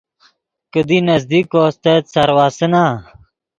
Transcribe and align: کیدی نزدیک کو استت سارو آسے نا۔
کیدی 0.71 0.99
نزدیک 1.09 1.45
کو 1.51 1.59
استت 1.69 2.03
سارو 2.13 2.35
آسے 2.45 2.67
نا۔ 2.73 2.83